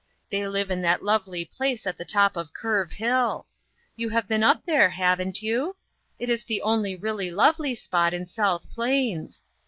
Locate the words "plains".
8.73-9.43